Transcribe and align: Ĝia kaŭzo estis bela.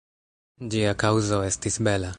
Ĝia 0.75 0.95
kaŭzo 1.05 1.43
estis 1.51 1.79
bela. 1.89 2.09